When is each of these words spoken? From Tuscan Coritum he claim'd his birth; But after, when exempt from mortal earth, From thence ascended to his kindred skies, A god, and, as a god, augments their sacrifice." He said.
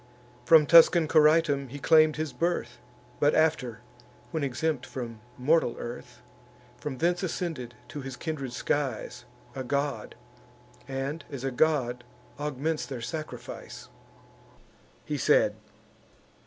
From 0.45 0.65
Tuscan 0.65 1.07
Coritum 1.07 1.67
he 1.67 1.77
claim'd 1.77 2.15
his 2.15 2.33
birth; 2.33 2.79
But 3.19 3.35
after, 3.35 3.81
when 4.31 4.43
exempt 4.43 4.83
from 4.83 5.19
mortal 5.37 5.75
earth, 5.77 6.23
From 6.79 6.97
thence 6.97 7.21
ascended 7.21 7.75
to 7.89 8.01
his 8.01 8.15
kindred 8.15 8.51
skies, 8.51 9.25
A 9.55 9.63
god, 9.63 10.15
and, 10.87 11.23
as 11.29 11.43
a 11.43 11.51
god, 11.51 12.03
augments 12.39 12.87
their 12.87 13.01
sacrifice." 13.01 13.89
He 15.05 15.19
said. 15.19 15.55